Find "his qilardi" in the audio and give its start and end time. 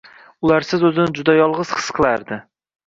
1.79-2.45